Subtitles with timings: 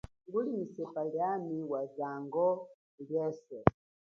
[0.27, 2.47] Nguli nyi sepa liami wazango
[3.05, 3.59] lia yeswe.